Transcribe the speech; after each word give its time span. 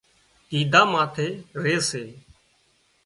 ڪيڌا 0.49 0.81
ماٿي 0.91 1.27
ري 1.63 1.75
سي 1.89 2.03